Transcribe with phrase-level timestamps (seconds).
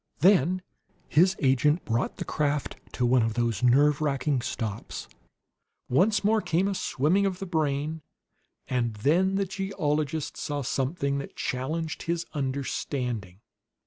[0.21, 0.63] Then
[1.07, 5.07] his agent brought the craft to one of those nerve racking stops;
[5.89, 8.01] once more came a swimming of the brain,
[8.67, 13.41] and then the geologist saw something that challenged his understanding.